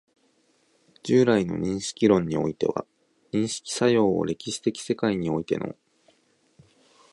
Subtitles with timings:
[1.03, 2.87] 従来の認識論においては、
[3.33, 5.75] 認識作用を歴史的世界においての